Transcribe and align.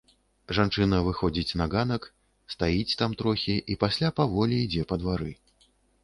Жанчына 0.59 0.99
выходзіць 1.07 1.57
на 1.59 1.65
ганак, 1.73 2.07
стаіць 2.53 2.97
там 3.01 3.11
трохі 3.19 3.57
і 3.73 3.75
пасля 3.83 4.09
паволі 4.21 4.55
ідзе 4.63 4.83
па 4.93 4.99
двары. 5.03 5.29